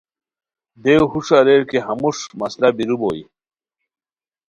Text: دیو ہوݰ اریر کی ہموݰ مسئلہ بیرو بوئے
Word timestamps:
دیو 0.83 1.03
ہوݰ 1.11 1.27
اریر 1.37 1.61
کی 1.69 1.77
ہموݰ 1.87 2.17
مسئلہ 2.39 2.69
بیرو 2.77 2.95
بوئے 3.01 3.23